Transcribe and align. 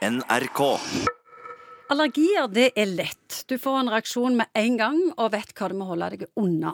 NRK. 0.00 0.60
Allergier 1.92 2.46
det 2.48 2.70
er 2.72 2.88
lett. 2.88 3.42
Du 3.50 3.58
får 3.60 3.82
en 3.82 3.90
reaksjon 3.92 4.38
med 4.38 4.48
en 4.56 4.78
gang 4.80 5.00
og 5.10 5.34
vet 5.34 5.52
hva 5.52 5.68
du 5.68 5.74
må 5.76 5.90
holde 5.90 6.08
deg 6.14 6.24
unna. 6.40 6.72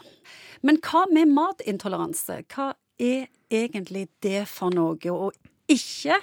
Men 0.62 0.78
hva 0.84 1.02
med 1.10 1.32
matintoleranse? 1.34 2.44
Hva 2.54 2.68
er 3.02 3.26
egentlig 3.50 4.06
det 4.22 4.44
for 4.46 4.70
noe? 4.70 4.94
Og 5.10 5.34
ikke 5.66 6.20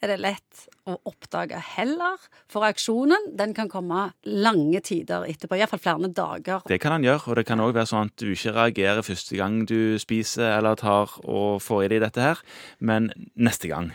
er 0.00 0.10
det 0.10 0.18
lett 0.24 0.66
å 0.90 0.96
oppdage 1.06 1.60
heller, 1.76 2.18
for 2.50 2.64
reaksjonen 2.66 3.30
den 3.38 3.54
kan 3.54 3.70
komme 3.70 4.08
lange 4.26 4.82
tider 4.82 5.28
etterpå. 5.30 5.54
Iallfall 5.60 5.84
flere 5.86 6.10
dager. 6.10 6.66
Det 6.66 6.82
kan 6.82 6.96
han 6.96 7.06
gjøre, 7.06 7.28
og 7.30 7.38
det 7.38 7.46
kan 7.46 7.62
òg 7.62 7.76
være 7.78 7.92
sånn 7.94 8.10
at 8.10 8.18
du 8.18 8.32
ikke 8.32 8.58
reagerer 8.58 9.06
første 9.06 9.38
gang 9.38 9.62
du 9.70 10.00
spiser 10.02 10.56
eller 10.56 10.80
tar 10.82 11.14
og 11.22 11.60
får 11.62 11.86
i 11.86 11.94
deg 11.94 12.08
dette 12.08 12.30
her, 12.32 12.46
men 12.80 13.12
neste 13.38 13.70
gang. 13.70 13.92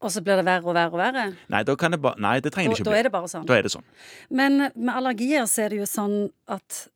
Og 0.00 0.12
så 0.14 0.22
blir 0.24 0.38
det 0.40 0.46
verre 0.48 0.64
og 0.64 0.74
verre 0.76 0.94
og 0.94 1.00
verre. 1.00 1.24
Nei, 1.52 1.60
da 1.68 1.74
kan 1.76 1.92
det 1.92 2.00
ba 2.00 2.14
Nei, 2.16 2.38
det 2.40 2.52
trenger 2.54 2.72
Da, 2.72 2.76
det 2.76 2.80
ikke 2.80 2.88
da 2.88 2.94
bli. 2.94 3.00
er 3.02 3.08
det 3.08 3.12
bare 3.12 3.28
sånn. 3.28 3.44
Da 3.48 3.58
er 3.58 3.66
det 3.66 3.72
sånn. 3.74 3.84
Men 4.30 4.56
med 4.74 4.94
allergier 4.94 5.44
så 5.50 5.66
er 5.66 5.74
det 5.74 5.82
jo 5.82 5.88
sånn 5.90 6.16
at 6.48 6.86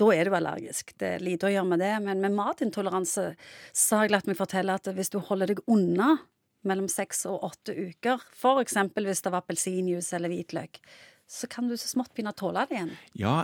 da 0.00 0.06
er 0.16 0.24
du 0.30 0.36
allergisk. 0.38 0.94
Det 0.96 1.10
er 1.18 1.24
lite 1.24 1.44
å 1.50 1.52
gjøre 1.52 1.68
med 1.68 1.82
det. 1.84 1.92
Men 2.06 2.22
med 2.24 2.32
matintoleranse 2.38 3.26
så 3.76 3.98
har 3.98 4.06
jeg 4.08 4.14
latt 4.16 4.30
meg 4.30 4.38
fortelle 4.40 4.72
at 4.80 4.88
hvis 4.96 5.12
du 5.12 5.18
holder 5.20 5.52
deg 5.52 5.60
unna 5.68 6.14
mellom 6.64 6.86
seks 6.88 7.26
og 7.28 7.42
åtte 7.44 7.74
uker, 7.76 8.22
f.eks. 8.32 8.78
hvis 8.96 9.20
det 9.26 9.32
var 9.34 9.42
appelsinjuice 9.44 10.14
eller 10.16 10.32
hvitløk, 10.32 10.80
så 11.30 11.48
kan 11.50 11.68
du 11.68 11.74
så 11.80 11.88
smått 11.88 12.12
begynne 12.12 12.34
å 12.34 12.36
tåle 12.36 12.62
det 12.68 12.76
igjen. 12.76 12.90
Ja, 13.18 13.34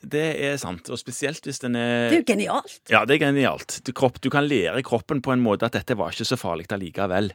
det 0.00 0.24
er 0.42 0.56
sant. 0.60 0.88
Og 0.90 0.98
spesielt 0.98 1.44
hvis 1.46 1.60
den 1.62 1.76
er 1.78 2.08
Det 2.08 2.16
er 2.16 2.22
jo 2.22 2.28
genialt. 2.30 2.78
Ja, 2.90 3.02
det 3.06 3.18
er 3.18 3.26
genialt. 3.26 3.76
Du, 3.84 3.92
kropp, 3.96 4.18
du 4.24 4.30
kan 4.32 4.48
lære 4.48 4.80
kroppen 4.86 5.20
på 5.22 5.34
en 5.34 5.44
måte 5.44 5.68
at 5.68 5.76
dette 5.76 5.98
var 6.00 6.14
ikke 6.14 6.26
så 6.26 6.38
farlig 6.40 6.66
allikevel. 6.72 7.30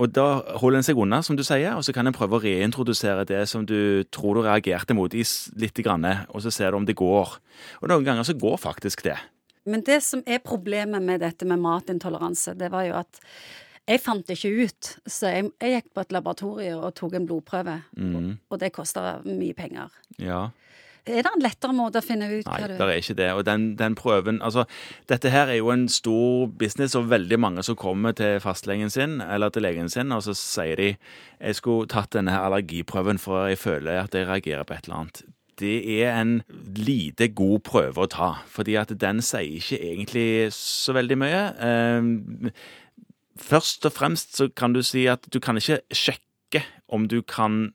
Og 0.00 0.14
da 0.16 0.26
holder 0.62 0.80
en 0.80 0.88
seg 0.88 0.98
unna, 1.00 1.20
som 1.22 1.36
du 1.36 1.44
sier, 1.46 1.76
og 1.76 1.84
så 1.86 1.94
kan 1.94 2.08
en 2.08 2.16
prøve 2.16 2.40
å 2.40 2.42
reintrodusere 2.42 3.26
det 3.28 3.44
som 3.50 3.66
du 3.68 4.02
tror 4.14 4.40
du 4.40 4.46
reagerte 4.48 4.96
mot 4.96 5.12
i 5.14 5.22
lite 5.60 5.84
grann, 5.84 6.08
og 6.32 6.42
så 6.42 6.52
ser 6.54 6.72
du 6.72 6.80
om 6.80 6.88
det 6.88 6.96
går. 6.98 7.36
Og 7.82 7.92
noen 7.92 8.06
ganger 8.06 8.26
så 8.26 8.36
går 8.38 8.58
faktisk 8.64 9.04
det. 9.06 9.18
Men 9.68 9.84
det 9.84 10.00
som 10.04 10.24
er 10.28 10.42
problemet 10.44 11.04
med 11.04 11.22
dette 11.24 11.46
med 11.48 11.62
matintoleranse, 11.62 12.56
det 12.60 12.72
var 12.72 12.88
jo 12.88 12.98
at 12.98 13.20
jeg 13.88 14.00
fant 14.00 14.26
det 14.26 14.38
ikke 14.38 14.66
ut. 14.68 14.90
Så 15.06 15.32
jeg, 15.32 15.48
jeg 15.60 15.78
gikk 15.78 15.94
på 15.94 16.04
et 16.04 16.12
laboratorium 16.16 16.84
og 16.86 16.94
tok 16.98 17.16
en 17.18 17.26
blodprøve, 17.28 17.78
og, 18.00 18.28
og 18.50 18.60
det 18.62 18.72
kosta 18.76 19.18
mye 19.26 19.56
penger. 19.56 19.92
Ja. 20.18 20.46
Er 21.04 21.20
det 21.20 21.32
en 21.34 21.42
lettere 21.44 21.74
måte 21.76 22.00
å 22.00 22.04
finne 22.04 22.30
ut 22.30 22.46
Nei, 22.48 22.56
hva 22.62 22.68
du 22.70 22.78
det 22.80 22.84
er 22.88 23.02
ikke 23.02 23.16
det. 23.18 23.26
Og 23.36 23.42
den, 23.44 23.66
den 23.76 23.96
prøven 23.98 24.38
Altså, 24.40 24.64
dette 25.10 25.28
her 25.28 25.50
er 25.52 25.58
jo 25.58 25.68
en 25.74 25.84
stor 25.92 26.48
business, 26.48 26.96
og 26.96 27.10
veldig 27.10 27.38
mange 27.44 27.64
som 27.66 27.76
kommer 27.76 28.16
til 28.16 28.38
fastlegen 28.40 28.92
sin 28.92 29.18
eller 29.20 29.52
til 29.52 29.66
legen 29.66 29.92
sin, 29.92 30.14
og 30.16 30.24
så 30.24 30.32
sier 30.38 30.80
de 30.80 30.90
jeg 30.94 31.58
skulle 31.60 31.90
tatt 31.92 32.14
denne 32.16 32.32
allergiprøven, 32.40 33.20
for 33.20 33.50
jeg 33.50 33.60
føler 33.60 34.00
at 34.06 34.16
jeg 34.16 34.30
reagerer 34.30 34.64
på 34.64 34.78
et 34.78 34.88
eller 34.88 35.02
annet. 35.02 35.24
Det 35.60 35.76
er 36.00 36.16
en 36.18 36.38
lite 36.74 37.28
god 37.36 37.60
prøve 37.68 38.06
å 38.06 38.10
ta, 38.10 38.30
fordi 38.50 38.78
at 38.80 38.94
den 38.98 39.20
sier 39.22 39.60
ikke 39.60 39.78
egentlig 39.92 40.26
så 40.56 40.96
veldig 40.96 41.20
mye. 41.20 41.42
Først 43.40 43.86
og 43.86 43.92
fremst 43.92 44.36
så 44.38 44.48
kan 44.48 44.74
du 44.74 44.82
si 44.82 45.06
at 45.10 45.26
du 45.32 45.40
kan 45.42 45.58
ikke 45.58 45.80
sjekke 45.90 46.62
om 46.88 47.08
du 47.10 47.20
kan 47.22 47.72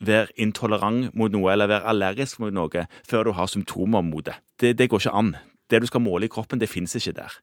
være 0.00 0.32
intolerant 0.40 1.12
mot 1.14 1.32
noe 1.32 1.52
eller 1.52 1.68
være 1.68 1.92
allergisk 1.92 2.40
mot 2.40 2.54
noe 2.54 2.86
før 3.08 3.28
du 3.28 3.34
har 3.36 3.50
symptomer 3.52 4.04
mot 4.04 4.24
det. 4.24 4.38
Det, 4.60 4.78
det 4.78 4.88
går 4.88 5.04
ikke 5.04 5.16
an. 5.16 5.34
Det 5.70 5.82
du 5.82 5.86
skal 5.86 6.02
måle 6.02 6.26
i 6.26 6.32
kroppen, 6.32 6.58
det 6.58 6.70
finnes 6.70 6.96
ikke 6.98 7.12
der. 7.20 7.34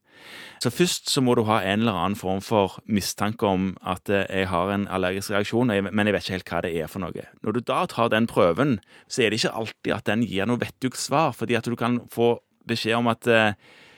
Så 0.59 0.71
først 0.73 1.11
så 1.13 1.21
må 1.23 1.38
du 1.38 1.45
ha 1.47 1.61
en 1.61 1.85
eller 1.85 1.95
annen 1.95 2.17
form 2.19 2.41
for 2.44 2.79
mistanke 2.83 3.47
om 3.47 3.69
at 3.85 4.09
eh, 4.09 4.25
jeg 4.27 4.49
har 4.51 4.73
en 4.73 4.88
allergisk 4.91 5.31
reaksjon, 5.31 5.72
men 5.72 6.09
jeg 6.09 6.16
vet 6.16 6.25
ikke 6.25 6.35
helt 6.35 6.51
hva 6.51 6.61
det 6.66 6.73
er 6.75 6.91
for 6.91 7.05
noe. 7.05 7.27
Når 7.45 7.55
du 7.55 7.61
da 7.63 7.85
tar 7.88 8.11
den 8.11 8.27
prøven, 8.27 8.79
så 9.07 9.23
er 9.23 9.31
det 9.31 9.39
ikke 9.39 9.55
alltid 9.61 9.94
at 9.95 10.09
den 10.09 10.25
gir 10.27 10.49
noe 10.49 10.59
vettug 10.59 10.97
svar, 10.99 11.31
fordi 11.38 11.55
at 11.55 11.69
du 11.69 11.77
kan 11.79 12.01
få 12.11 12.33
beskjed 12.67 12.99
om 12.99 13.07
at 13.13 13.29
eh, 13.31 13.53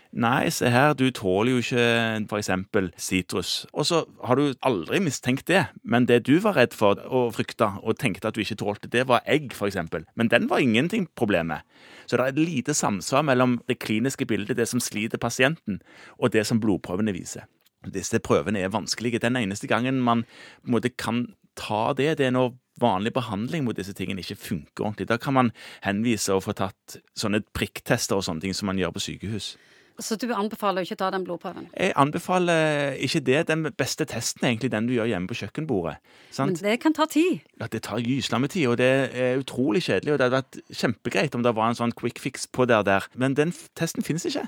Nei, 0.09 0.49
se 0.49 0.71
her, 0.73 0.95
du 0.97 1.11
tåler 1.13 1.51
jo 1.53 1.59
ikke 1.61 2.37
eksempel 2.39 2.87
sitrus. 2.97 3.67
Og 3.77 3.85
så 3.85 3.99
har 4.25 4.39
du 4.39 4.55
aldri 4.65 4.97
mistenkt 5.05 5.45
det, 5.47 5.67
men 5.83 6.07
det 6.09 6.23
du 6.25 6.39
var 6.41 6.57
redd 6.57 6.73
for 6.73 6.97
og 7.05 7.35
frykta 7.35 7.75
og 7.83 7.99
tenkte 8.01 8.31
at 8.31 8.33
du 8.33 8.41
ikke 8.41 8.57
tålte, 8.57 8.89
det 8.89 9.05
var 9.07 9.21
egg, 9.29 9.53
eksempel. 9.53 10.07
Men 10.17 10.31
den 10.33 10.49
var 10.49 10.65
ingenting 10.65 11.05
problemet. 11.15 11.61
Så 12.07 12.17
det 12.17 12.25
er 12.25 12.33
et 12.33 12.41
lite 12.41 12.73
samsvar 12.73 13.21
mellom 13.21 13.59
det 13.69 13.77
kliniske 13.79 14.25
bildet, 14.25 14.57
det 14.57 14.67
som 14.67 14.81
sliter 14.81 15.21
pasienten, 15.21 15.77
og 16.17 16.33
det 16.33 16.47
som 16.47 16.59
blodprøvene 16.59 17.13
viser. 17.13 17.45
Disse 17.85 18.19
prøvene 18.19 18.65
er 18.65 18.73
vanskelige. 18.73 19.21
Den 19.21 19.37
eneste 19.37 19.67
gangen 19.67 20.01
man 20.01 20.25
på 20.25 20.67
en 20.67 20.73
måte 20.73 20.89
kan 20.89 21.27
ta 21.55 21.93
det, 21.93 22.17
det 22.17 22.25
er 22.25 22.33
når 22.33 22.55
vanlig 22.81 23.13
behandling 23.13 23.65
mot 23.67 23.77
disse 23.77 23.93
tingene 23.93 24.23
ikke 24.23 24.39
funker 24.39 24.87
ordentlig. 24.87 25.09
Da 25.09 25.17
kan 25.21 25.35
man 25.35 25.51
henvise 25.83 26.33
og 26.33 26.47
få 26.47 26.55
tatt 26.57 26.97
sånne 27.17 27.43
prikktester 27.53 28.17
og 28.17 28.25
sånne 28.25 28.41
ting 28.41 28.55
som 28.57 28.71
man 28.71 28.79
gjør 28.79 28.95
på 28.95 29.05
sykehus. 29.05 29.53
Så 29.99 30.15
du 30.19 30.29
anbefaler 30.35 30.85
ikke 30.85 30.95
å 30.97 31.01
ta 31.03 31.09
den 31.13 31.25
blodprøven? 31.27 31.67
Jeg 31.73 31.93
anbefaler 31.99 32.95
ikke 33.03 33.21
det. 33.27 33.39
Den 33.49 33.65
beste 33.77 34.07
testen 34.09 34.45
er 34.45 34.53
egentlig 34.53 34.71
den 34.73 34.87
du 34.89 34.95
gjør 34.95 35.09
hjemme 35.11 35.29
på 35.29 35.37
kjøkkenbordet. 35.41 35.97
Men 36.39 36.55
det 36.59 36.77
kan 36.83 36.95
ta 36.95 37.07
tid. 37.09 37.43
Ja, 37.59 37.67
det 37.71 37.83
tar 37.87 38.03
gysla 38.03 38.39
med 38.41 38.53
tid, 38.55 38.69
og 38.71 38.79
det 38.81 38.89
er 39.11 39.41
utrolig 39.41 39.83
kjedelig. 39.87 40.13
Og 40.13 40.21
det 40.21 40.29
hadde 40.29 40.41
vært 40.41 40.79
kjempegreit 40.81 41.35
om 41.35 41.43
det 41.45 41.55
var 41.57 41.71
en 41.71 41.79
sånn 41.79 41.95
quick 41.99 42.21
fix 42.23 42.47
på 42.47 42.67
det 42.69 42.79
der. 42.87 43.09
Men 43.19 43.35
den 43.39 43.53
testen 43.79 44.05
finnes 44.05 44.27
ikke. 44.29 44.47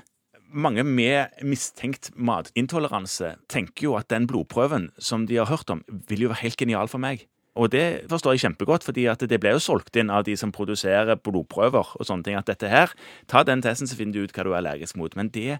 Mange 0.52 0.84
med 0.84 1.44
mistenkt 1.48 2.10
matintoleranse 2.12 3.36
tenker 3.52 3.86
jo 3.86 3.94
at 3.96 4.10
den 4.12 4.26
blodprøven 4.28 4.90
som 5.00 5.24
de 5.28 5.38
har 5.40 5.48
hørt 5.48 5.70
om, 5.72 5.80
vil 6.10 6.26
jo 6.26 6.32
være 6.32 6.44
helt 6.44 6.60
genial 6.60 6.90
for 6.92 7.00
meg. 7.00 7.24
Og 7.58 7.68
det 7.72 8.08
forstår 8.08 8.36
jeg 8.36 8.44
kjempegodt, 8.46 8.84
fordi 8.86 9.04
at 9.12 9.20
det 9.28 9.38
ble 9.42 9.52
jo 9.56 9.60
solgt 9.60 9.96
inn 10.00 10.12
av 10.12 10.24
de 10.24 10.36
som 10.40 10.52
produserer 10.54 11.18
blodprøver 11.20 11.90
og 11.98 12.08
sånne 12.08 12.24
ting, 12.24 12.36
at 12.38 12.48
dette 12.48 12.70
her, 12.70 12.94
ta 13.28 13.42
den 13.44 13.60
testen, 13.64 13.90
så 13.90 13.98
finner 13.98 14.16
du 14.16 14.24
ut 14.24 14.32
hva 14.32 14.46
du 14.46 14.52
er 14.52 14.60
allergisk 14.62 14.96
mot. 15.00 15.12
Men 15.18 15.28
det, 15.34 15.58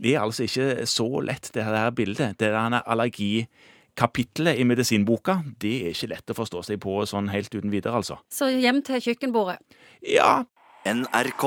det 0.00 0.14
er 0.14 0.24
altså 0.24 0.46
ikke 0.46 0.88
så 0.88 1.08
lett, 1.24 1.50
det 1.52 1.66
her 1.68 1.90
bildet. 1.96 2.38
Det 2.40 2.48
der 2.54 2.78
allergikapitlet 2.80 4.60
i 4.60 4.64
medisinboka, 4.68 5.42
det 5.60 5.74
er 5.82 5.92
ikke 5.92 6.12
lett 6.14 6.32
å 6.32 6.38
forstå 6.40 6.64
seg 6.70 6.80
på 6.84 6.96
sånn 7.10 7.28
helt 7.34 7.52
uten 7.52 7.72
videre, 7.74 8.00
altså. 8.00 8.20
Så 8.32 8.48
hjem 8.54 8.80
til 8.86 9.04
kjøkkenbordet. 9.04 9.60
Ja, 10.14 10.46
NRK. 10.88 11.44